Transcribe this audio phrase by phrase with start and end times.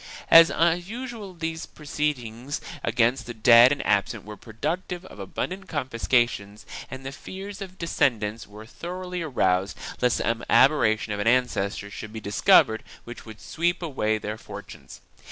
[0.29, 0.29] 3
[0.65, 7.05] As usual these proceedings against the dead and absent were productive of abundant confiscations and
[7.05, 12.19] the fears of descendants were thoroughly aroused lest some aberration of an ancestor should be
[12.19, 15.01] discovered which would sweep away their fortunes.